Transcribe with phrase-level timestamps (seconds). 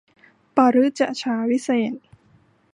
[0.55, 2.01] ปฤจฉาวิเศษณ์